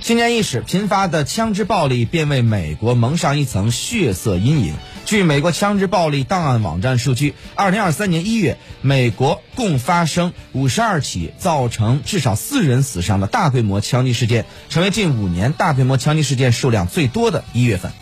[0.00, 4.74] 新年伊始频发的枪支暴力便为美国蒙上一层血色阴影。
[5.04, 17.92] 据美国枪支暴力档案网站数据二零二三年一月美国共发生五十二起造成至少四人死伤的大规模枪击事件成为近五年大规模枪击事件数量最多的一月份。